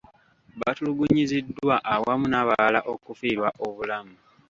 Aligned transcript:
Batulugunyiziddwa 0.59 1.75
awamu 1.93 2.25
n'abalala 2.29 2.79
okufiirwa 2.93 3.49
obulamu. 3.65 4.15